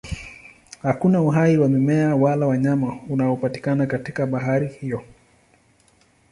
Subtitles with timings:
[0.83, 5.03] Hakuna uhai wa mimea wala wanyama unaopatikana katika bahari hiyo.